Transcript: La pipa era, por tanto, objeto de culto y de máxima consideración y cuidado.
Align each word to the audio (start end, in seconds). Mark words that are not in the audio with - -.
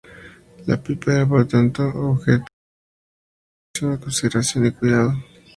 La 0.65 0.81
pipa 0.81 1.13
era, 1.13 1.29
por 1.29 1.47
tanto, 1.47 1.83
objeto 1.87 2.43
de 2.43 2.43
culto 2.43 2.49
y 2.49 3.81
de 3.81 3.85
máxima 3.87 3.99
consideración 3.99 4.65
y 4.65 4.71
cuidado. 4.71 5.13